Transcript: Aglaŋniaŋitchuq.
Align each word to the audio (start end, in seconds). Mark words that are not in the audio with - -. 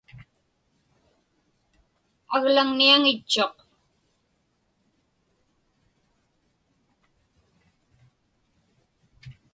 Aglaŋniaŋitchuq. 2.35 3.55